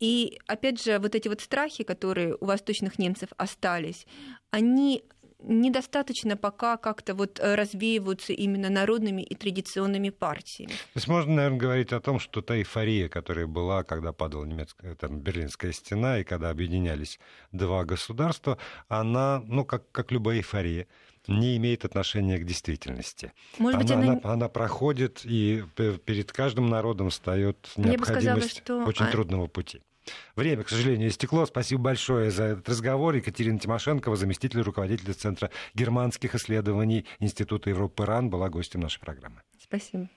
[0.00, 4.06] И опять же, вот эти вот страхи, которые у восточных немцев остались,
[4.50, 5.04] они
[5.40, 10.72] недостаточно пока как-то вот развеиваются именно народными и традиционными партиями.
[10.72, 14.96] То есть можно, наверное, говорить о том, что та эйфория, которая была, когда падала немецкая,
[14.96, 17.20] там, Берлинская стена, и когда объединялись
[17.52, 20.88] два государства, она, ну, как, как любая эйфория,
[21.28, 23.32] не имеет отношения к действительности.
[23.58, 24.20] Может быть, она, она...
[24.24, 28.84] она проходит, и перед каждым народом встает необходимость сказала, что...
[28.84, 29.10] очень а...
[29.10, 29.82] трудного пути.
[30.36, 31.44] Время, к сожалению, истекло.
[31.46, 33.14] Спасибо большое за этот разговор.
[33.14, 39.42] Екатерина Тимошенкова, заместитель руководителя Центра германских исследований Института Европы РАН, была гостем нашей программы.
[39.62, 40.08] Спасибо.